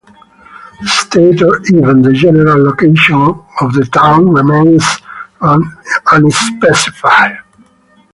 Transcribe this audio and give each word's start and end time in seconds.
The 0.81 0.87
state 0.87 1.43
or 1.43 1.61
even 1.67 2.01
the 2.01 2.11
general 2.11 2.63
location 2.65 3.17
of 3.59 3.73
the 3.75 3.85
town 3.93 4.31
remains 4.31 4.83
unspecified. 6.09 7.37